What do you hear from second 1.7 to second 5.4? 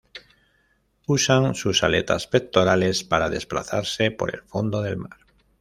aletas pectorales para desplazarse por el fondo del mar.